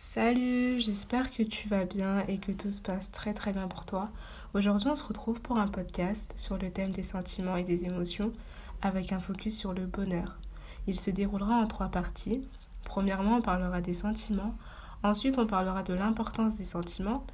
Salut, 0.00 0.78
j'espère 0.78 1.28
que 1.28 1.42
tu 1.42 1.66
vas 1.66 1.84
bien 1.84 2.24
et 2.28 2.38
que 2.38 2.52
tout 2.52 2.70
se 2.70 2.80
passe 2.80 3.10
très 3.10 3.34
très 3.34 3.52
bien 3.52 3.66
pour 3.66 3.84
toi. 3.84 4.10
Aujourd'hui, 4.54 4.88
on 4.88 4.94
se 4.94 5.02
retrouve 5.02 5.40
pour 5.40 5.58
un 5.58 5.66
podcast 5.66 6.32
sur 6.36 6.56
le 6.56 6.70
thème 6.70 6.92
des 6.92 7.02
sentiments 7.02 7.56
et 7.56 7.64
des 7.64 7.84
émotions 7.84 8.32
avec 8.80 9.10
un 9.10 9.18
focus 9.18 9.58
sur 9.58 9.72
le 9.72 9.86
bonheur. 9.86 10.38
Il 10.86 10.98
se 10.98 11.10
déroulera 11.10 11.56
en 11.56 11.66
trois 11.66 11.88
parties. 11.88 12.46
Premièrement, 12.84 13.38
on 13.38 13.42
parlera 13.42 13.80
des 13.80 13.92
sentiments. 13.92 14.54
Ensuite, 15.02 15.36
on 15.36 15.48
parlera 15.48 15.82
de 15.82 15.94
l'importance 15.94 16.54
des 16.54 16.64
sentiments. 16.64 17.26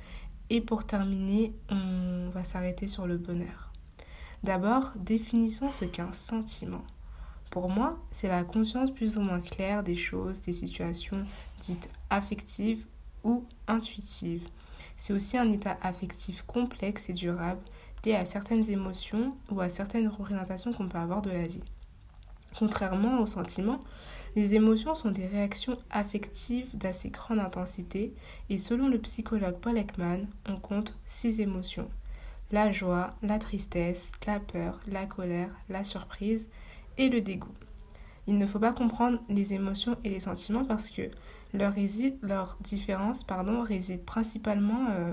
Et 0.48 0.62
pour 0.62 0.86
terminer, 0.86 1.52
on 1.68 2.30
va 2.32 2.44
s'arrêter 2.44 2.88
sur 2.88 3.06
le 3.06 3.18
bonheur. 3.18 3.72
D'abord, 4.42 4.92
définissons 4.96 5.70
ce 5.70 5.84
qu'est 5.84 6.00
un 6.00 6.14
sentiment. 6.14 6.84
Pour 7.50 7.68
moi, 7.68 7.98
c'est 8.10 8.28
la 8.28 8.42
conscience 8.42 8.90
plus 8.90 9.18
ou 9.18 9.20
moins 9.20 9.40
claire 9.40 9.82
des 9.82 9.96
choses, 9.96 10.40
des 10.40 10.54
situations 10.54 11.26
dites 11.60 11.90
affectives 12.14 12.86
ou 13.22 13.44
intuitives. 13.66 14.46
C'est 14.96 15.12
aussi 15.12 15.36
un 15.36 15.50
état 15.52 15.76
affectif 15.82 16.42
complexe 16.46 17.08
et 17.08 17.12
durable 17.12 17.60
lié 18.04 18.14
à 18.14 18.24
certaines 18.24 18.68
émotions 18.70 19.36
ou 19.50 19.60
à 19.60 19.68
certaines 19.68 20.08
représentations 20.08 20.72
qu'on 20.72 20.88
peut 20.88 20.98
avoir 20.98 21.22
de 21.22 21.30
la 21.30 21.46
vie. 21.46 21.64
Contrairement 22.58 23.20
aux 23.20 23.26
sentiments, 23.26 23.80
les 24.36 24.54
émotions 24.54 24.94
sont 24.94 25.10
des 25.10 25.26
réactions 25.26 25.78
affectives 25.90 26.76
d'assez 26.76 27.08
grande 27.10 27.40
intensité 27.40 28.14
et 28.50 28.58
selon 28.58 28.88
le 28.88 28.98
psychologue 28.98 29.58
Paul 29.60 29.78
Ekman, 29.78 30.26
on 30.48 30.56
compte 30.56 30.94
six 31.04 31.40
émotions 31.40 31.88
la 32.54 32.70
joie, 32.70 33.14
la 33.22 33.38
tristesse, 33.40 34.12
la 34.26 34.38
peur, 34.38 34.78
la 34.86 35.06
colère, 35.06 35.50
la 35.68 35.82
surprise 35.82 36.48
et 36.98 37.08
le 37.08 37.20
dégoût. 37.20 37.54
Il 38.26 38.38
ne 38.38 38.46
faut 38.46 38.58
pas 38.58 38.72
comprendre 38.72 39.20
les 39.28 39.52
émotions 39.52 39.96
et 40.04 40.10
les 40.10 40.20
sentiments 40.20 40.64
parce 40.64 40.88
que 40.88 41.02
leur, 41.52 41.74
leur 42.22 42.56
différence 42.60 43.24
pardon, 43.24 43.62
réside 43.62 44.04
principalement 44.04 44.86
euh, 44.90 45.12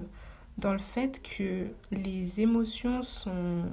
dans 0.57 0.73
le 0.73 0.79
fait 0.79 1.21
que 1.21 1.67
les 1.91 2.41
émotions 2.41 3.03
sont 3.03 3.63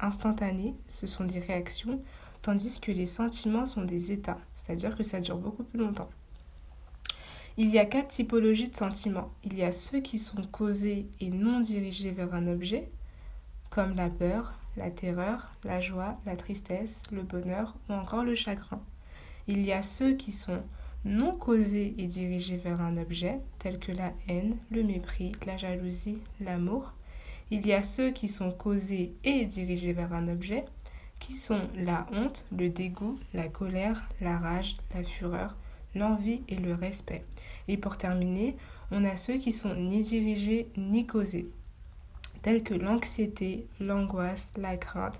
instantanées, 0.00 0.74
ce 0.86 1.06
sont 1.06 1.24
des 1.24 1.38
réactions, 1.38 2.02
tandis 2.42 2.80
que 2.80 2.90
les 2.92 3.06
sentiments 3.06 3.66
sont 3.66 3.84
des 3.84 4.12
états, 4.12 4.38
c'est-à-dire 4.54 4.96
que 4.96 5.02
ça 5.02 5.20
dure 5.20 5.38
beaucoup 5.38 5.64
plus 5.64 5.78
longtemps. 5.78 6.10
Il 7.56 7.68
y 7.70 7.78
a 7.78 7.84
quatre 7.84 8.08
typologies 8.08 8.68
de 8.68 8.76
sentiments. 8.76 9.32
Il 9.44 9.58
y 9.58 9.62
a 9.62 9.72
ceux 9.72 10.00
qui 10.00 10.18
sont 10.18 10.42
causés 10.50 11.10
et 11.20 11.30
non 11.30 11.60
dirigés 11.60 12.10
vers 12.10 12.32
un 12.32 12.46
objet, 12.46 12.90
comme 13.68 13.94
la 13.96 14.08
peur, 14.08 14.54
la 14.76 14.90
terreur, 14.90 15.52
la 15.64 15.80
joie, 15.80 16.18
la 16.26 16.36
tristesse, 16.36 17.02
le 17.10 17.22
bonheur 17.22 17.76
ou 17.88 17.94
encore 17.94 18.24
le 18.24 18.34
chagrin. 18.34 18.80
Il 19.48 19.64
y 19.64 19.72
a 19.72 19.82
ceux 19.82 20.14
qui 20.14 20.32
sont 20.32 20.62
non 21.04 21.32
causés 21.32 21.94
et 21.98 22.06
dirigés 22.06 22.56
vers 22.56 22.80
un 22.80 22.96
objet, 22.98 23.40
tels 23.58 23.78
que 23.78 23.92
la 23.92 24.12
haine, 24.28 24.56
le 24.70 24.82
mépris, 24.82 25.32
la 25.46 25.56
jalousie, 25.56 26.18
l'amour. 26.40 26.92
Il 27.50 27.66
y 27.66 27.72
a 27.72 27.82
ceux 27.82 28.10
qui 28.10 28.28
sont 28.28 28.52
causés 28.52 29.14
et 29.24 29.44
dirigés 29.46 29.92
vers 29.92 30.12
un 30.12 30.28
objet, 30.28 30.64
qui 31.18 31.34
sont 31.34 31.60
la 31.74 32.06
honte, 32.12 32.46
le 32.56 32.68
dégoût, 32.70 33.18
la 33.34 33.48
colère, 33.48 34.08
la 34.20 34.38
rage, 34.38 34.76
la 34.94 35.02
fureur, 35.02 35.56
l'envie 35.94 36.42
et 36.48 36.56
le 36.56 36.74
respect. 36.74 37.24
Et 37.68 37.76
pour 37.76 37.96
terminer, 37.96 38.56
on 38.90 39.04
a 39.04 39.16
ceux 39.16 39.38
qui 39.38 39.52
sont 39.52 39.74
ni 39.74 40.02
dirigés 40.02 40.68
ni 40.76 41.06
causés, 41.06 41.50
tels 42.42 42.62
que 42.62 42.74
l'anxiété, 42.74 43.66
l'angoisse, 43.80 44.48
la 44.56 44.76
crainte 44.76 45.18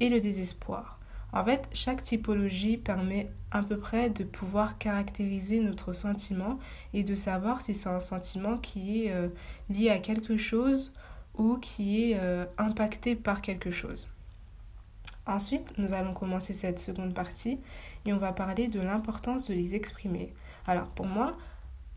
et 0.00 0.08
le 0.08 0.20
désespoir. 0.20 0.98
En 1.32 1.44
fait, 1.44 1.68
chaque 1.72 2.02
typologie 2.02 2.76
permet 2.76 3.30
à 3.50 3.62
peu 3.62 3.78
près 3.78 4.10
de 4.10 4.24
pouvoir 4.24 4.78
caractériser 4.78 5.60
notre 5.60 5.92
sentiment 5.92 6.58
et 6.92 7.04
de 7.04 7.14
savoir 7.14 7.62
si 7.62 7.74
c'est 7.74 7.88
un 7.88 8.00
sentiment 8.00 8.58
qui 8.58 9.04
est 9.04 9.12
euh, 9.12 9.28
lié 9.68 9.90
à 9.90 9.98
quelque 9.98 10.36
chose 10.36 10.92
ou 11.36 11.56
qui 11.58 12.10
est 12.10 12.18
euh, 12.20 12.44
impacté 12.58 13.14
par 13.14 13.42
quelque 13.42 13.70
chose. 13.70 14.08
Ensuite, 15.26 15.72
nous 15.78 15.92
allons 15.92 16.12
commencer 16.12 16.52
cette 16.52 16.80
seconde 16.80 17.14
partie 17.14 17.60
et 18.04 18.12
on 18.12 18.18
va 18.18 18.32
parler 18.32 18.68
de 18.68 18.80
l'importance 18.80 19.48
de 19.48 19.54
les 19.54 19.74
exprimer. 19.76 20.32
Alors 20.66 20.86
pour 20.86 21.06
moi, 21.06 21.36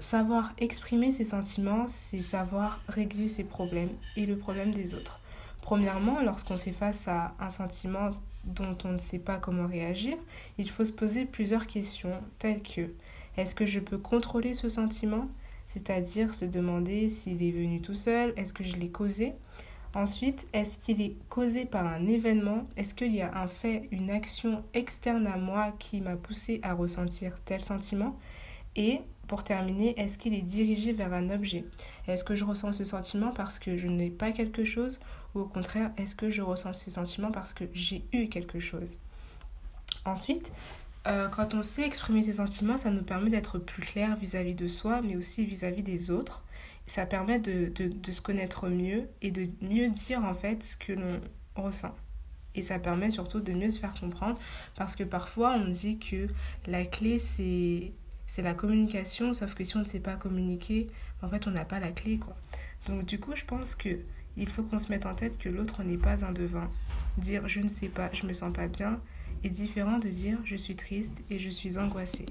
Savoir 0.04 0.52
exprimer 0.58 1.14
ses 1.14 1.24
sentiments, 1.24 1.88
c'est 1.88 2.20
savoir 2.20 2.82
régler 2.90 3.30
ses 3.30 3.46
problèmes 3.46 3.90
et 4.18 4.26
le 4.26 4.36
problème 4.36 4.72
des 4.72 4.96
autres. 4.96 5.22
Premièrement, 5.62 6.22
lorsqu'on 6.22 6.58
fait 6.58 6.74
face 6.74 7.08
à 7.08 7.34
un 7.40 7.50
sentiment 7.50 8.12
dont 8.44 8.78
on 8.84 8.92
ne 8.92 8.98
sait 8.98 9.18
pas 9.18 9.38
comment 9.38 9.66
réagir, 9.66 10.18
il 10.58 10.70
faut 10.70 10.84
se 10.84 10.92
poser 10.92 11.24
plusieurs 11.24 11.68
questions 11.68 12.12
telles 12.38 12.62
que 12.62 12.92
est-ce 13.38 13.56
que 13.56 13.66
je 13.66 13.80
peux 13.80 13.98
contrôler 13.98 14.54
ce 14.54 14.68
sentiment? 14.68 15.30
C'est-à-dire 15.68 16.34
se 16.34 16.44
demander 16.44 17.08
s'il 17.08 17.42
est 17.42 17.52
venu 17.52 17.80
tout 17.80 17.96
seul, 17.96 18.34
est-ce 18.36 18.52
que 18.52 18.66
je 18.66 18.76
l'ai 18.76 18.90
causé? 18.90 19.32
Ensuite, 19.94 20.48
est-ce 20.52 20.80
qu'il 20.80 21.02
est 21.02 21.16
causé 21.30 21.64
par 21.64 21.88
un 21.88 22.08
événement? 22.08 22.68
Est-ce 22.76 22.94
qu'il 22.94 23.16
y 23.16 23.22
a 23.22 23.38
un 23.38 23.48
fait, 23.48 23.88
une 23.92 24.10
action 24.10 24.66
externe 24.74 25.28
à 25.28 25.38
moi 25.38 25.74
qui 25.80 26.02
m'a 26.02 26.18
poussé 26.18 26.60
à 26.62 26.74
ressentir 26.74 27.40
tel 27.46 27.62
sentiment? 27.62 28.20
Et 28.76 29.00
pour 29.28 29.44
terminer, 29.44 30.00
est-ce 30.00 30.18
qu'il 30.18 30.34
est 30.34 30.42
dirigé 30.42 30.94
vers 30.94 31.14
un 31.14 31.30
objet? 31.30 31.66
Est-ce 32.08 32.24
que 32.24 32.36
je 32.36 32.44
ressens 32.44 32.74
ce 32.74 32.86
sentiment 32.86 33.32
parce 33.32 33.60
que 33.60 33.78
je 33.78 33.88
n'ai 33.88 34.10
pas 34.10 34.32
quelque 34.32 34.64
chose? 34.64 35.00
Ou 35.34 35.42
au 35.42 35.46
contraire, 35.46 35.92
est-ce 35.98 36.16
que 36.16 36.30
je 36.30 36.42
ressens 36.42 36.74
ce 36.74 36.92
sentiment 36.92 37.32
parce 37.32 37.54
que 37.54 37.66
j'ai 37.74 38.04
eu 38.12 38.28
quelque 38.28 38.60
chose? 38.60 38.98
Ensuite, 40.06 40.52
euh, 41.08 41.28
quand 41.30 41.54
on 41.54 41.64
sait 41.64 41.84
exprimer 41.86 42.24
ses 42.24 42.34
sentiments, 42.34 42.78
ça 42.78 42.92
nous 42.92 43.04
permet 43.04 43.30
d'être 43.30 43.60
plus 43.60 43.82
clair 43.82 44.16
vis-à-vis 44.16 44.56
de 44.56 44.68
soi, 44.68 45.02
mais 45.02 45.16
aussi 45.16 45.46
vis-à-vis 45.46 45.84
des 45.84 46.12
autres. 46.12 46.44
Ça 46.86 47.06
permet 47.06 47.40
de, 47.40 47.72
de, 47.76 48.12
se 48.12 48.22
connaître 48.22 48.68
mieux 48.68 49.08
et 49.22 49.32
de 49.32 49.46
mieux 49.62 49.90
dire 49.90 50.24
en 50.26 50.34
fait 50.34 50.64
ce 50.66 50.76
que 50.76 50.92
l'on 50.92 51.22
ressent. 51.56 51.96
Et 52.56 52.62
ça 52.62 52.78
permet 52.78 53.10
surtout 53.10 53.40
de 53.40 53.54
mieux 53.54 53.72
se 53.72 53.80
faire 53.80 53.94
comprendre 53.94 54.38
parce 54.76 54.96
que 54.96 55.04
parfois 55.04 55.56
on 55.56 55.70
dit 55.70 55.98
que 55.98 56.28
la 56.68 56.86
clé 56.86 57.20
c'est 57.20 57.94
c'est 58.34 58.42
la 58.42 58.56
communication, 58.56 59.32
sauf 59.36 59.54
que 59.54 59.64
si 59.64 59.78
on 59.78 59.82
ne 59.82 59.86
sait 59.86 60.00
pas 60.00 60.16
communiquer, 60.16 60.88
en 61.22 61.30
fait, 61.30 61.46
on 61.46 61.52
n'a 61.52 61.66
pas 61.66 61.80
la 61.80 61.92
clé, 61.92 62.18
quoi. 62.18 62.36
Donc, 62.88 63.06
du 63.06 63.20
coup, 63.20 63.36
je 63.36 63.46
pense 63.46 63.76
que 63.76 64.00
il 64.38 64.50
faut 64.50 64.64
qu'on 64.64 64.80
se 64.80 64.90
mette 64.90 65.06
en 65.06 65.14
tête 65.14 65.38
que 65.38 65.50
l'autre 65.50 65.84
n'est 65.84 66.00
pas 66.00 66.26
un 66.26 66.32
devin. 66.32 66.68
Dire 67.20 67.48
je 67.48 67.60
ne 67.60 67.68
sais 67.68 67.90
pas, 67.90 68.10
je 68.12 68.26
me 68.26 68.34
sens 68.34 68.52
pas 68.52 68.66
bien 68.66 69.00
est 69.44 69.50
différent 69.50 70.00
de 70.00 70.10
dire 70.10 70.40
je 70.46 70.56
suis 70.56 70.76
triste 70.76 71.22
et 71.30 71.38
je 71.38 71.52
suis 71.52 71.78
angoissée. 71.78 72.26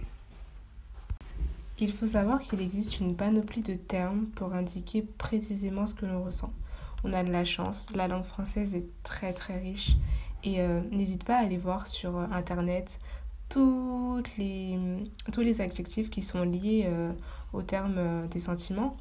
Il 1.78 1.92
faut 1.92 2.08
savoir 2.08 2.42
qu'il 2.42 2.60
existe 2.60 2.98
une 2.98 3.14
panoplie 3.14 3.62
de 3.62 3.74
termes 3.74 4.26
pour 4.34 4.54
indiquer 4.54 5.02
précisément 5.02 5.86
ce 5.86 5.94
que 5.94 6.06
l'on 6.06 6.24
ressent. 6.24 6.52
On 7.04 7.12
a 7.12 7.22
de 7.22 7.30
la 7.30 7.44
chance, 7.44 7.94
la 7.94 8.08
langue 8.08 8.24
française 8.24 8.74
est 8.74 8.88
très 9.04 9.32
très 9.32 9.60
riche 9.60 9.92
et 10.42 10.62
euh, 10.62 10.80
n'hésite 10.90 11.22
pas 11.22 11.36
à 11.36 11.44
aller 11.44 11.58
voir 11.58 11.86
sur 11.86 12.18
euh, 12.18 12.26
internet 12.32 12.98
tous 13.52 15.40
les 15.40 15.60
adjectifs 15.60 16.10
qui 16.10 16.22
sont 16.22 16.42
liés 16.42 16.84
euh, 16.86 17.12
au 17.52 17.62
terme 17.62 17.96
euh, 17.98 18.26
des 18.26 18.40
sentiments. 18.40 18.96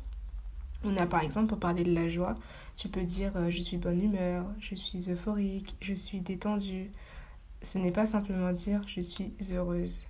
On 0.83 0.97
a 0.97 1.05
par 1.05 1.21
exemple, 1.21 1.47
pour 1.47 1.59
parler 1.59 1.83
de 1.83 1.93
la 1.93 2.09
joie, 2.09 2.35
tu 2.75 2.89
peux 2.89 3.03
dire 3.03 3.31
euh, 3.35 3.49
je 3.49 3.61
suis 3.61 3.77
de 3.77 3.83
bonne 3.83 4.01
humeur, 4.01 4.45
je 4.59 4.75
suis 4.75 5.09
euphorique, 5.11 5.75
je 5.79 5.93
suis 5.93 6.19
détendue. 6.19 6.91
Ce 7.61 7.77
n'est 7.77 7.91
pas 7.91 8.05
simplement 8.05 8.51
dire 8.51 8.81
je 8.87 9.01
suis 9.01 9.33
heureuse. 9.53 10.07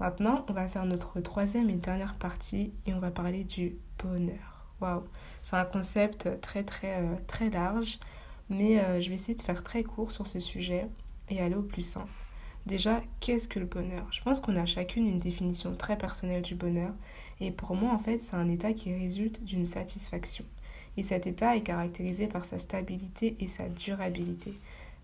Maintenant, 0.00 0.44
on 0.48 0.52
va 0.52 0.66
faire 0.66 0.86
notre 0.86 1.20
troisième 1.20 1.70
et 1.70 1.76
dernière 1.76 2.14
partie 2.14 2.72
et 2.86 2.94
on 2.94 2.98
va 2.98 3.10
parler 3.10 3.44
du 3.44 3.76
bonheur. 4.02 4.66
Waouh, 4.80 5.04
c'est 5.42 5.56
un 5.56 5.64
concept 5.64 6.40
très 6.40 6.64
très 6.64 7.00
très 7.28 7.48
large, 7.48 8.00
mais 8.48 9.00
je 9.00 9.08
vais 9.08 9.14
essayer 9.14 9.36
de 9.36 9.42
faire 9.42 9.62
très 9.62 9.84
court 9.84 10.10
sur 10.10 10.26
ce 10.26 10.40
sujet 10.40 10.88
et 11.28 11.40
aller 11.40 11.54
au 11.54 11.62
plus 11.62 11.82
simple. 11.82 12.23
Déjà, 12.66 13.02
qu'est-ce 13.20 13.46
que 13.46 13.58
le 13.58 13.66
bonheur? 13.66 14.06
Je 14.10 14.22
pense 14.22 14.40
qu'on 14.40 14.56
a 14.56 14.64
chacune 14.64 15.06
une 15.06 15.18
définition 15.18 15.74
très 15.74 15.98
personnelle 15.98 16.42
du 16.42 16.54
bonheur. 16.54 16.92
Et 17.40 17.50
pour 17.50 17.74
moi, 17.74 17.92
en 17.92 17.98
fait, 17.98 18.20
c'est 18.20 18.36
un 18.36 18.48
état 18.48 18.72
qui 18.72 18.94
résulte 18.94 19.44
d'une 19.44 19.66
satisfaction. 19.66 20.44
Et 20.96 21.02
cet 21.02 21.26
état 21.26 21.56
est 21.56 21.62
caractérisé 21.62 22.26
par 22.26 22.44
sa 22.44 22.58
stabilité 22.58 23.36
et 23.40 23.48
sa 23.48 23.68
durabilité. 23.68 24.54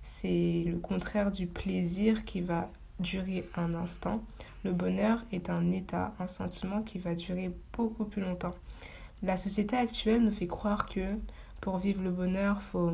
C'est 0.03 0.65
le 0.67 0.79
contraire 0.79 1.31
du 1.31 1.47
plaisir 1.47 2.25
qui 2.25 2.41
va 2.41 2.71
durer 2.99 3.47
un 3.57 3.75
instant. 3.75 4.23
Le 4.65 4.73
bonheur 4.73 5.25
est 5.33 5.51
un 5.51 5.71
état, 5.71 6.15
un 6.19 6.29
sentiment 6.29 6.83
qui 6.83 6.99
va 6.99 7.15
durer 7.15 7.51
beaucoup 7.77 8.05
plus 8.05 8.23
longtemps. 8.23 8.55
La 9.23 9.37
société 9.37 9.77
actuelle 9.77 10.23
nous 10.23 10.33
fait 10.33 10.47
croire 10.47 10.87
que 10.87 11.17
pour 11.61 11.79
vivre 11.79 12.03
le 12.03 12.11
bonheur, 12.11 12.63
faut 12.63 12.93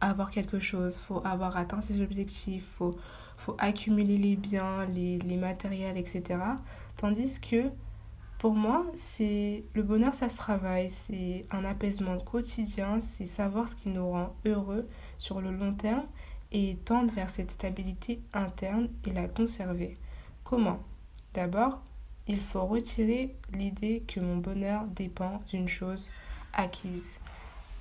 avoir 0.00 0.30
quelque 0.30 0.58
chose, 0.58 0.98
faut 0.98 1.20
avoir 1.24 1.56
atteint 1.56 1.80
ses 1.80 2.00
objectifs, 2.00 2.66
faut 2.78 2.96
faut 3.38 3.56
accumuler 3.58 4.18
les 4.18 4.36
biens, 4.36 4.84
les, 4.86 5.18
les 5.18 5.36
matériels, 5.36 5.96
etc. 5.96 6.40
Tandis 6.96 7.40
que 7.40 7.70
pour 8.38 8.52
moi, 8.52 8.86
c'est 8.94 9.64
le 9.74 9.82
bonheur, 9.82 10.14
ça 10.14 10.28
se 10.28 10.36
travaille, 10.36 10.90
c'est 10.90 11.44
un 11.50 11.64
apaisement 11.64 12.18
quotidien, 12.18 13.00
c'est 13.00 13.26
savoir 13.26 13.68
ce 13.68 13.74
qui 13.74 13.88
nous 13.88 14.08
rend 14.10 14.36
heureux 14.44 14.88
sur 15.18 15.40
le 15.40 15.50
long 15.50 15.74
terme 15.74 16.04
et 16.52 16.76
tendre 16.84 17.12
vers 17.12 17.30
cette 17.30 17.50
stabilité 17.50 18.20
interne 18.32 18.88
et 19.06 19.12
la 19.12 19.26
conserver. 19.26 19.98
Comment? 20.44 20.78
D'abord, 21.34 21.82
il 22.28 22.40
faut 22.40 22.64
retirer 22.64 23.34
l'idée 23.52 24.04
que 24.06 24.20
mon 24.20 24.36
bonheur 24.36 24.84
dépend 24.86 25.40
d'une 25.48 25.68
chose 25.68 26.08
acquise. 26.52 27.18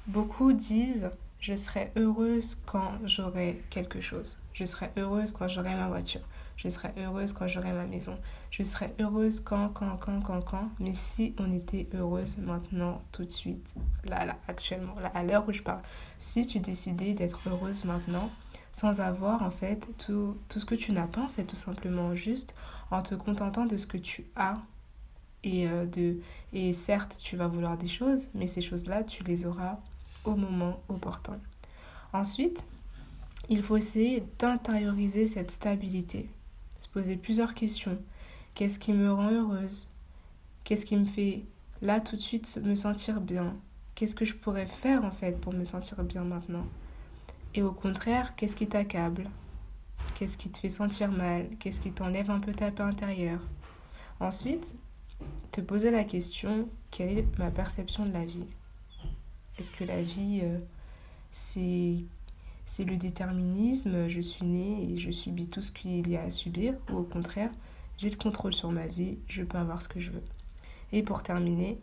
Beaucoup 0.07 0.53
disent 0.53 1.11
je 1.47 1.55
serai 1.55 1.93
heureuse 1.95 2.61
quand 2.65 2.91
j'aurai 3.05 3.63
quelque 3.69 4.01
chose. 4.01 4.37
Je 4.51 4.65
serai 4.65 4.91
heureuse 4.97 5.31
quand 5.31 5.47
j'aurai 5.47 5.75
ma 5.75 5.87
voiture. 5.87 6.19
Je 6.57 6.67
serai 6.67 6.89
heureuse 6.97 7.31
quand 7.31 7.47
j'aurai 7.47 7.71
ma 7.71 7.85
maison. 7.85 8.17
Je 8.51 8.63
serai 8.63 8.93
heureuse 8.99 9.39
quand, 9.39 9.69
quand, 9.69 9.95
quand, 9.95 10.19
quand, 10.19 10.41
quand. 10.41 10.69
Mais 10.81 10.93
si 10.93 11.33
on 11.39 11.49
était 11.53 11.87
heureuse 11.93 12.37
maintenant, 12.37 13.01
tout 13.13 13.23
de 13.23 13.31
suite, 13.31 13.75
là, 14.03 14.25
là, 14.25 14.35
actuellement, 14.49 14.99
là, 14.99 15.09
à 15.15 15.23
l'heure 15.23 15.47
où 15.47 15.53
je 15.53 15.61
parle, 15.61 15.79
si 16.17 16.45
tu 16.45 16.59
décidais 16.59 17.13
d'être 17.13 17.39
heureuse 17.47 17.85
maintenant, 17.85 18.29
sans 18.73 18.99
avoir 18.99 19.41
en 19.41 19.51
fait 19.51 19.87
tout, 20.05 20.35
tout 20.49 20.59
ce 20.59 20.65
que 20.65 20.75
tu 20.75 20.91
n'as 20.91 21.07
pas 21.07 21.21
en 21.21 21.29
fait 21.29 21.45
tout 21.45 21.55
simplement 21.55 22.13
juste 22.13 22.53
en 22.91 23.03
te 23.03 23.15
contentant 23.15 23.65
de 23.65 23.77
ce 23.77 23.87
que 23.87 23.97
tu 23.97 24.25
as 24.35 24.57
et 25.43 25.69
euh, 25.69 25.85
de 25.85 26.19
et 26.51 26.73
certes 26.73 27.15
tu 27.19 27.37
vas 27.37 27.47
vouloir 27.47 27.77
des 27.77 27.87
choses 27.87 28.27
mais 28.35 28.45
ces 28.45 28.61
choses 28.61 28.85
là 28.85 29.03
tu 29.03 29.23
les 29.23 29.47
auras 29.47 29.79
au 30.27 30.35
moment 30.35 30.81
opportun. 30.89 31.39
Ensuite 32.13 32.63
il 33.49 33.63
faut 33.63 33.77
essayer 33.77 34.23
d'intérioriser 34.39 35.25
cette 35.25 35.51
stabilité 35.51 36.29
se 36.79 36.87
poser 36.87 37.17
plusieurs 37.17 37.53
questions. 37.53 37.97
Qu'est-ce 38.55 38.79
qui 38.79 38.93
me 38.93 39.11
rend 39.11 39.31
heureuse? 39.31 39.87
Qu'est-ce 40.63 40.85
qui 40.85 40.95
me 40.95 41.05
fait 41.05 41.43
là 41.81 41.99
tout 41.99 42.15
de 42.15 42.21
suite 42.21 42.59
me 42.63 42.75
sentir 42.75 43.21
bien? 43.21 43.55
Qu'est-ce 43.95 44.15
que 44.15 44.25
je 44.25 44.35
pourrais 44.35 44.67
faire 44.67 45.03
en 45.03 45.11
fait 45.11 45.39
pour 45.39 45.53
me 45.53 45.65
sentir 45.65 46.03
bien 46.03 46.23
maintenant? 46.23 46.65
Et 47.53 47.63
au 47.63 47.71
contraire, 47.71 48.35
qu'est-ce 48.35 48.55
qui 48.55 48.67
t'accable? 48.67 49.29
Qu'est-ce 50.15 50.37
qui 50.37 50.49
te 50.49 50.57
fait 50.57 50.69
sentir 50.69 51.11
mal? 51.11 51.47
Qu'est-ce 51.59 51.81
qui 51.81 51.91
t'enlève 51.91 52.29
un 52.29 52.39
peu 52.39 52.53
ta 52.53 52.71
paix 52.71 52.83
intérieure? 52.83 53.41
Ensuite, 54.19 54.75
te 55.51 55.61
poser 55.61 55.91
la 55.91 56.03
question, 56.03 56.67
quelle 56.91 57.19
est 57.19 57.39
ma 57.39 57.51
perception 57.51 58.05
de 58.05 58.11
la 58.11 58.25
vie? 58.25 58.45
Est-ce 59.57 59.71
que 59.71 59.83
la 59.83 60.03
vie, 60.03 60.41
euh, 60.43 60.59
c'est 61.31 62.85
le 62.85 62.97
déterminisme, 62.97 64.07
je 64.07 64.21
suis 64.21 64.45
née 64.45 64.91
et 64.91 64.97
je 64.97 65.11
subis 65.11 65.47
tout 65.47 65.61
ce 65.61 65.71
qu'il 65.71 66.07
y 66.07 66.15
a 66.15 66.23
à 66.23 66.29
subir, 66.29 66.75
ou 66.91 66.97
au 66.97 67.03
contraire, 67.03 67.51
j'ai 67.97 68.09
le 68.09 68.17
contrôle 68.17 68.53
sur 68.53 68.71
ma 68.71 68.87
vie, 68.87 69.17
je 69.27 69.43
peux 69.43 69.57
avoir 69.57 69.81
ce 69.81 69.87
que 69.87 69.99
je 69.99 70.11
veux. 70.11 70.23
Et 70.91 71.01
pour 71.01 71.23
terminer, 71.23 71.79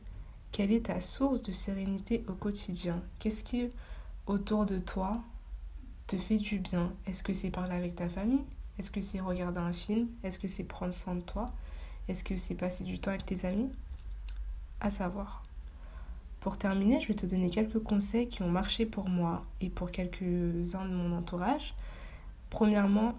quelle 0.53 0.71
est 0.71 0.87
ta 0.87 1.01
source 1.01 1.43
de 1.43 1.51
sérénité 1.53 2.25
au 2.29 2.33
quotidien? 2.35 3.03
Qu'est-ce 3.19 3.43
qui, 3.43 3.69
autour 4.27 4.67
de 4.67 4.79
toi, 4.79 5.21
te 6.07 6.17
fait 6.17 6.39
du 6.39 6.59
bien? 6.59 6.93
Est-ce 7.07 7.25
que 7.25 7.33
c'est 7.33 7.51
parler 7.51 7.75
avec 7.75 7.97
ta 7.97 8.09
famille? 8.09 8.45
Est-ce 8.79 8.91
que 8.91 9.01
c'est 9.01 9.21
regarder 9.21 9.59
un 9.59 9.73
film? 9.73 10.09
Est-ce 10.23 10.39
que 10.39 10.49
c'est 10.49 10.65
prendre 10.65 10.95
soin 10.95 11.17
de 11.17 11.21
toi? 11.23 11.53
Est-ce 12.09 12.23
que 12.23 12.37
c'est 12.37 12.55
passer 12.55 12.85
du 12.85 12.99
temps 12.99 13.11
avec 13.11 13.27
tes 13.27 13.47
amis? 13.47 13.71
À 14.81 14.91
savoir. 14.91 15.43
Pour 16.45 16.59
terminer, 16.59 17.01
je 17.01 17.09
vais 17.09 17.15
te 17.15 17.25
donner 17.25 17.49
quelques 17.49 17.79
conseils 17.79 18.29
qui 18.29 18.43
ont 18.43 18.51
marché 18.51 18.85
pour 18.85 19.09
moi 19.09 19.47
et 19.63 19.71
pour 19.71 19.91
quelques-uns 19.91 20.85
de 20.85 20.95
mon 20.95 21.17
entourage. 21.17 21.75
Premièrement, 22.51 23.15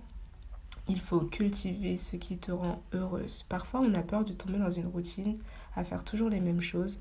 il 0.88 1.00
faut 1.00 1.22
cultiver 1.22 1.98
ce 1.98 2.18
qui 2.18 2.38
te 2.38 2.52
rend 2.52 2.84
heureuse. 2.94 3.44
Parfois, 3.50 3.80
on 3.80 3.92
a 3.96 4.04
peur 4.04 4.26
de 4.26 4.34
tomber 4.34 4.60
dans 4.60 4.70
une 4.70 4.86
routine, 4.86 5.40
à 5.76 5.84
faire 5.84 6.04
toujours 6.04 6.30
les 6.30 6.40
mêmes 6.40 6.62
choses. 6.62 7.00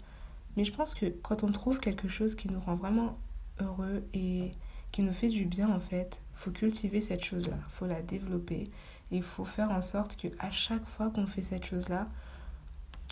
Mais 0.56 0.64
je 0.64 0.72
pense 0.72 0.94
que 0.94 1.04
quand 1.04 1.44
on 1.44 1.52
trouve 1.52 1.78
quelque 1.78 2.08
chose 2.08 2.34
qui 2.34 2.50
nous 2.50 2.60
rend 2.60 2.76
vraiment 2.76 3.18
heureux 3.60 4.02
et 4.14 4.52
qui 4.92 5.02
nous 5.02 5.12
fait 5.12 5.28
du 5.28 5.44
bien 5.44 5.68
en 5.68 5.80
fait, 5.80 6.22
faut 6.32 6.52
cultiver 6.52 7.02
cette 7.02 7.22
chose-là, 7.22 7.58
faut 7.68 7.84
la 7.84 8.00
développer 8.00 8.62
et 9.10 9.16
il 9.16 9.22
faut 9.22 9.44
faire 9.44 9.70
en 9.70 9.82
sorte 9.82 10.16
que 10.16 10.28
à 10.38 10.50
chaque 10.50 10.86
fois 10.86 11.10
qu'on 11.10 11.26
fait 11.26 11.42
cette 11.42 11.66
chose-là, 11.66 12.08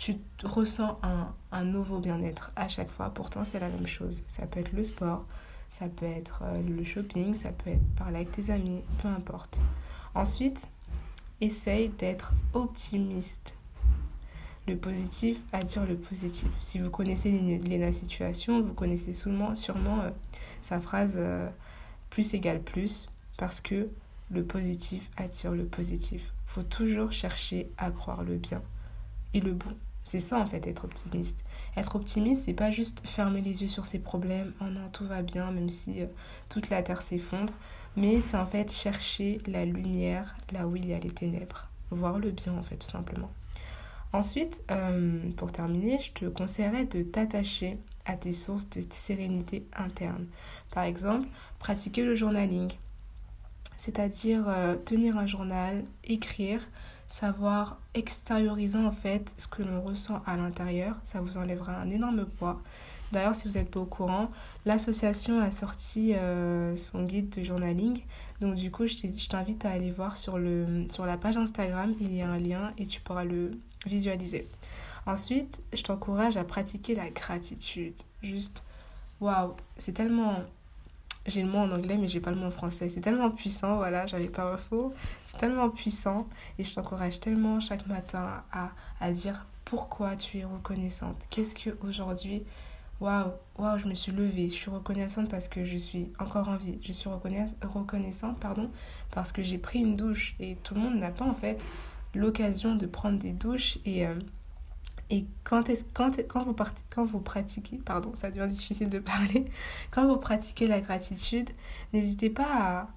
tu 0.03 0.17
ressens 0.43 0.99
un, 1.01 1.33
un 1.53 1.63
nouveau 1.63 1.99
bien-être 1.99 2.51
à 2.57 2.67
chaque 2.67 2.89
fois. 2.89 3.09
Pourtant, 3.11 3.45
c'est 3.45 3.59
la 3.61 3.69
même 3.69 3.87
chose. 3.87 4.23
Ça 4.27 4.45
peut 4.45 4.59
être 4.59 4.73
le 4.73 4.83
sport, 4.83 5.25
ça 5.69 5.87
peut 5.87 6.05
être 6.05 6.43
euh, 6.43 6.61
le 6.61 6.83
shopping, 6.83 7.35
ça 7.35 7.53
peut 7.53 7.69
être 7.69 7.95
parler 7.95 8.17
avec 8.17 8.31
tes 8.33 8.49
amis, 8.51 8.81
peu 9.01 9.07
importe. 9.07 9.61
Ensuite, 10.13 10.67
essaye 11.39 11.87
d'être 11.87 12.33
optimiste. 12.51 13.53
Le 14.67 14.75
positif 14.75 15.39
dire 15.65 15.85
le 15.85 15.95
positif. 15.95 16.49
Si 16.59 16.79
vous 16.79 16.89
connaissez 16.89 17.31
Lena 17.31 17.93
Situation, 17.93 18.61
vous 18.61 18.73
connaissez 18.73 19.13
sûrement, 19.13 19.55
sûrement 19.55 20.01
euh, 20.01 20.09
sa 20.61 20.81
phrase 20.81 21.15
euh, 21.15 21.49
plus 22.09 22.33
égale 22.33 22.61
plus 22.61 23.09
parce 23.37 23.61
que 23.61 23.87
le 24.31 24.43
positif 24.43 25.09
attire 25.15 25.51
le 25.51 25.65
positif. 25.65 26.33
Faut 26.45 26.63
toujours 26.63 27.13
chercher 27.13 27.69
à 27.77 27.89
croire 27.89 28.23
le 28.23 28.35
bien 28.35 28.61
et 29.33 29.39
le 29.39 29.53
bon. 29.53 29.73
C'est 30.03 30.19
ça 30.19 30.39
en 30.39 30.45
fait 30.45 30.67
être 30.67 30.85
optimiste. 30.85 31.43
Être 31.77 31.95
optimiste, 31.95 32.43
c'est 32.45 32.53
pas 32.53 32.71
juste 32.71 33.01
fermer 33.07 33.41
les 33.41 33.61
yeux 33.61 33.67
sur 33.67 33.85
ses 33.85 33.99
problèmes, 33.99 34.53
oh 34.61 34.65
non, 34.65 34.89
tout 34.91 35.05
va 35.05 35.21
bien 35.21 35.51
même 35.51 35.69
si 35.69 36.01
euh, 36.01 36.07
toute 36.49 36.69
la 36.69 36.83
terre 36.83 37.01
s'effondre, 37.01 37.53
mais 37.95 38.19
c'est 38.19 38.37
en 38.37 38.45
fait 38.45 38.71
chercher 38.71 39.39
la 39.47 39.65
lumière 39.65 40.35
là 40.51 40.67
où 40.67 40.75
il 40.75 40.87
y 40.87 40.93
a 40.93 40.99
les 40.99 41.11
ténèbres, 41.11 41.67
voir 41.89 42.19
le 42.19 42.31
bien 42.31 42.53
en 42.53 42.63
fait 42.63 42.77
tout 42.77 42.87
simplement. 42.89 43.31
Ensuite, 44.11 44.61
euh, 44.69 45.19
pour 45.37 45.51
terminer, 45.51 45.97
je 45.99 46.11
te 46.11 46.25
conseillerais 46.25 46.85
de 46.85 47.01
t'attacher 47.01 47.79
à 48.05 48.15
tes 48.15 48.33
sources 48.33 48.69
de 48.69 48.81
sérénité 48.91 49.65
interne. 49.75 50.27
Par 50.71 50.83
exemple, 50.83 51.27
pratiquer 51.57 52.03
le 52.03 52.13
journaling, 52.13 52.71
c'est-à-dire 53.77 54.45
euh, 54.47 54.75
tenir 54.75 55.17
un 55.17 55.27
journal, 55.27 55.83
écrire, 56.03 56.61
savoir 57.07 57.79
extérioriser 57.93 58.79
en 58.79 58.91
fait 58.91 59.33
ce 59.37 59.47
que 59.47 59.61
l'on 59.61 59.81
ressent 59.81 60.21
à 60.25 60.37
l'intérieur, 60.37 60.99
ça 61.05 61.21
vous 61.21 61.37
enlèvera 61.37 61.75
un 61.75 61.89
énorme 61.89 62.25
poids. 62.25 62.61
D'ailleurs, 63.11 63.35
si 63.35 63.47
vous 63.47 63.53
n'êtes 63.53 63.69
pas 63.69 63.79
au 63.79 63.85
courant, 63.85 64.31
l'association 64.65 65.39
a 65.39 65.51
sorti 65.51 66.15
euh, 66.15 66.75
son 66.75 67.03
guide 67.03 67.29
de 67.29 67.43
journaling. 67.43 68.01
Donc 68.41 68.55
du 68.55 68.71
coup, 68.71 68.87
je 68.87 69.27
t'invite 69.27 69.65
à 69.65 69.69
aller 69.69 69.91
voir 69.91 70.17
sur, 70.17 70.39
le, 70.39 70.85
sur 70.89 71.05
la 71.05 71.17
page 71.17 71.37
Instagram, 71.37 71.93
il 72.01 72.15
y 72.15 72.21
a 72.21 72.29
un 72.29 72.39
lien 72.39 72.73
et 72.79 72.87
tu 72.87 73.01
pourras 73.01 73.23
le 73.23 73.51
visualiser. 73.85 74.47
Ensuite, 75.05 75.61
je 75.73 75.83
t'encourage 75.83 76.37
à 76.37 76.43
pratiquer 76.43 76.95
la 76.95 77.09
gratitude. 77.09 77.93
Juste, 78.21 78.63
waouh, 79.19 79.53
c'est 79.77 79.93
tellement. 79.93 80.37
J'ai 81.25 81.41
le 81.41 81.49
mot 81.49 81.59
en 81.59 81.71
anglais, 81.71 81.97
mais 81.97 82.09
j'ai 82.09 82.19
pas 82.19 82.31
le 82.31 82.37
mot 82.37 82.47
en 82.47 82.51
français. 82.51 82.89
C'est 82.89 83.01
tellement 83.01 83.31
puissant, 83.31 83.77
voilà, 83.77 84.05
j'avais 84.05 84.27
pas 84.27 84.57
faux. 84.57 84.93
C'est 85.23 85.37
tellement 85.37 85.69
puissant 85.69 86.27
et 86.59 86.63
je 86.63 86.73
t'encourage 86.73 87.19
tellement 87.19 87.59
chaque 87.59 87.87
matin 87.87 88.43
à, 88.51 88.71
à 88.99 89.11
dire 89.11 89.47
pourquoi 89.63 90.15
tu 90.15 90.39
es 90.39 90.43
reconnaissante. 90.43 91.25
Qu'est-ce 91.29 91.55
que 91.55 91.71
aujourd'hui, 91.87 92.43
waouh, 92.99 93.31
waouh, 93.57 93.77
je 93.79 93.87
me 93.87 93.93
suis 93.93 94.11
levée. 94.11 94.49
Je 94.49 94.55
suis 94.55 94.69
reconnaissante 94.69 95.29
parce 95.29 95.47
que 95.47 95.63
je 95.63 95.77
suis 95.77 96.11
encore 96.19 96.49
en 96.49 96.57
vie. 96.57 96.79
Je 96.81 96.91
suis 96.91 97.09
reconnaissante, 97.09 98.39
pardon, 98.39 98.69
parce 99.11 99.31
que 99.31 99.41
j'ai 99.43 99.57
pris 99.57 99.79
une 99.79 99.95
douche 99.95 100.35
et 100.39 100.57
tout 100.63 100.75
le 100.75 100.81
monde 100.81 100.95
n'a 100.95 101.11
pas 101.11 101.25
en 101.25 101.33
fait 101.33 101.63
l'occasion 102.13 102.75
de 102.75 102.85
prendre 102.85 103.17
des 103.17 103.31
douches 103.31 103.79
et 103.85 104.05
euh, 104.05 104.13
et 105.09 105.25
quand, 105.43 105.69
est 105.69 105.85
quand, 105.93 106.17
quand, 106.27 106.43
vous 106.43 106.55
quand 106.89 107.05
vous 107.05 107.19
pratiquez, 107.19 107.77
pardon, 107.77 108.11
ça 108.15 108.31
devient 108.31 108.47
difficile 108.47 108.89
de 108.89 108.99
parler, 108.99 109.45
quand 109.91 110.07
vous 110.07 110.17
pratiquez 110.17 110.67
la 110.67 110.81
gratitude, 110.81 111.49
n'hésitez 111.91 112.29
pas 112.29 112.47
à, 112.49 112.87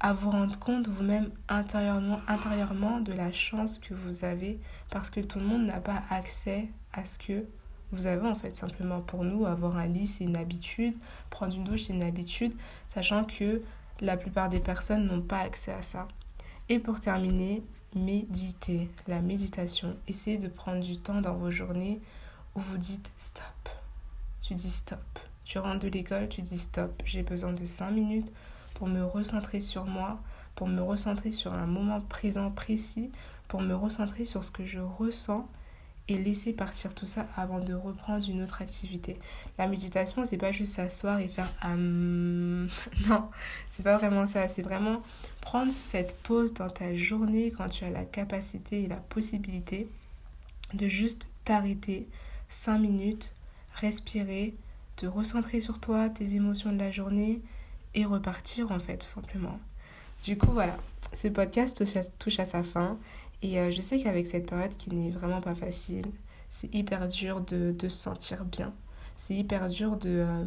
à 0.00 0.12
vous 0.12 0.30
rendre 0.30 0.58
compte 0.58 0.88
vous-même 0.88 1.30
intérieurement, 1.48 2.20
intérieurement 2.26 3.00
de 3.00 3.12
la 3.12 3.32
chance 3.32 3.78
que 3.78 3.94
vous 3.94 4.24
avez 4.24 4.58
parce 4.90 5.10
que 5.10 5.20
tout 5.20 5.38
le 5.38 5.46
monde 5.46 5.66
n'a 5.66 5.80
pas 5.80 6.02
accès 6.10 6.68
à 6.92 7.04
ce 7.04 7.18
que 7.18 7.46
vous 7.92 8.06
avez 8.06 8.26
en 8.26 8.34
fait. 8.34 8.56
Simplement 8.56 9.00
pour 9.00 9.24
nous, 9.24 9.46
avoir 9.46 9.76
un 9.76 9.86
lit, 9.86 10.06
c'est 10.06 10.24
une 10.24 10.36
habitude, 10.36 10.96
prendre 11.30 11.54
une 11.54 11.64
douche, 11.64 11.84
c'est 11.84 11.92
une 11.92 12.02
habitude, 12.02 12.54
sachant 12.86 13.24
que 13.24 13.62
la 14.00 14.16
plupart 14.16 14.48
des 14.48 14.60
personnes 14.60 15.06
n'ont 15.06 15.22
pas 15.22 15.38
accès 15.38 15.72
à 15.72 15.82
ça. 15.82 16.08
Et 16.68 16.78
pour 16.78 17.00
terminer, 17.00 17.62
méditer, 17.94 18.88
la 19.06 19.20
méditation. 19.20 19.96
Essayez 20.08 20.38
de 20.38 20.48
prendre 20.48 20.80
du 20.80 20.98
temps 20.98 21.20
dans 21.20 21.34
vos 21.34 21.50
journées 21.50 22.00
où 22.54 22.60
vous 22.60 22.78
dites 22.78 23.12
stop. 23.16 23.68
Tu 24.42 24.54
dis 24.54 24.70
stop. 24.70 24.98
Tu 25.44 25.58
rentres 25.58 25.80
de 25.80 25.88
l'école, 25.88 26.28
tu 26.28 26.42
dis 26.42 26.58
stop. 26.58 27.02
J'ai 27.04 27.22
besoin 27.22 27.52
de 27.52 27.64
5 27.64 27.90
minutes 27.90 28.32
pour 28.74 28.88
me 28.88 29.02
recentrer 29.04 29.60
sur 29.60 29.84
moi, 29.84 30.20
pour 30.54 30.68
me 30.68 30.82
recentrer 30.82 31.32
sur 31.32 31.52
un 31.52 31.66
moment 31.66 32.00
présent 32.00 32.50
précis, 32.50 33.10
pour 33.48 33.60
me 33.60 33.74
recentrer 33.74 34.24
sur 34.24 34.44
ce 34.44 34.50
que 34.50 34.64
je 34.64 34.80
ressens 34.80 35.46
et 36.08 36.18
laisser 36.18 36.52
partir 36.52 36.94
tout 36.94 37.06
ça 37.06 37.26
avant 37.36 37.60
de 37.60 37.74
reprendre 37.74 38.28
une 38.28 38.42
autre 38.42 38.60
activité. 38.60 39.18
La 39.58 39.68
méditation, 39.68 40.24
c'est 40.24 40.36
pas 40.36 40.52
juste 40.52 40.74
s'asseoir 40.74 41.20
et 41.20 41.28
faire 41.28 41.48
non, 41.66 42.64
c'est 43.70 43.82
pas 43.82 43.96
vraiment 43.96 44.26
ça, 44.26 44.48
c'est 44.48 44.62
vraiment 44.62 45.02
prendre 45.40 45.72
cette 45.72 46.16
pause 46.22 46.52
dans 46.52 46.70
ta 46.70 46.94
journée 46.96 47.52
quand 47.56 47.68
tu 47.68 47.84
as 47.84 47.90
la 47.90 48.04
capacité 48.04 48.82
et 48.82 48.88
la 48.88 48.96
possibilité 48.96 49.88
de 50.74 50.88
juste 50.88 51.28
t'arrêter 51.44 52.08
5 52.48 52.78
minutes, 52.78 53.34
respirer, 53.74 54.54
te 54.96 55.06
recentrer 55.06 55.60
sur 55.60 55.78
toi, 55.78 56.08
tes 56.08 56.34
émotions 56.34 56.72
de 56.72 56.78
la 56.78 56.90
journée 56.90 57.40
et 57.94 58.04
repartir 58.04 58.72
en 58.72 58.80
fait 58.80 58.98
tout 58.98 59.06
simplement. 59.06 59.58
Du 60.24 60.38
coup 60.38 60.50
voilà, 60.52 60.76
ce 61.12 61.28
podcast 61.28 61.82
touche 62.18 62.38
à 62.38 62.44
sa 62.44 62.62
fin 62.62 62.98
Et 63.42 63.58
euh, 63.58 63.70
je 63.70 63.80
sais 63.80 63.98
qu'avec 63.98 64.26
cette 64.26 64.48
période 64.48 64.76
qui 64.76 64.94
n'est 64.94 65.10
vraiment 65.10 65.40
pas 65.40 65.54
facile, 65.54 66.06
c'est 66.48 66.72
hyper 66.74 67.08
dur 67.08 67.40
de, 67.40 67.72
de, 67.72 67.88
se 67.88 67.98
sentir 67.98 68.44
bien. 68.44 68.72
C'est 69.16 69.34
hyper 69.34 69.68
dur 69.68 69.96
de, 69.96 70.08
euh, 70.08 70.44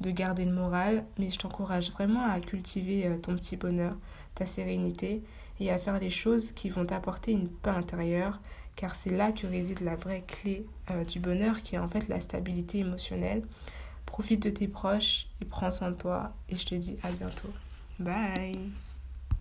de 0.00 0.10
garder 0.10 0.44
le 0.44 0.52
moral, 0.52 1.04
mais 1.18 1.30
je 1.30 1.38
t'encourage 1.38 1.92
vraiment 1.92 2.24
à 2.24 2.40
cultiver 2.40 3.06
euh, 3.06 3.16
ton 3.16 3.36
petit 3.36 3.56
bonheur, 3.56 3.96
ta 4.34 4.44
sérénité 4.46 5.22
et 5.60 5.70
à 5.70 5.78
faire 5.78 6.00
les 6.00 6.10
choses 6.10 6.52
qui 6.52 6.68
vont 6.68 6.84
t'apporter 6.84 7.32
une 7.32 7.48
paix 7.48 7.70
intérieure, 7.70 8.40
car 8.74 8.96
c'est 8.96 9.10
là 9.10 9.30
que 9.30 9.46
réside 9.46 9.80
la 9.80 9.94
vraie 9.94 10.24
clé 10.26 10.66
du 11.06 11.20
bonheur 11.20 11.60
qui 11.60 11.74
est 11.74 11.78
en 11.78 11.88
fait 11.88 12.08
la 12.08 12.20
stabilité 12.20 12.78
émotionnelle. 12.78 13.42
Profite 14.06 14.42
de 14.42 14.50
tes 14.50 14.66
proches 14.66 15.28
et 15.40 15.44
prends 15.44 15.70
soin 15.70 15.90
de 15.90 15.96
toi 15.96 16.32
et 16.48 16.56
je 16.56 16.66
te 16.66 16.74
dis 16.74 16.96
à 17.02 17.12
bientôt. 17.12 17.50
Bye 18.00 18.56